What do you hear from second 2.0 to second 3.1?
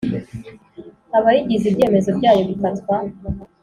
byayo bifatwa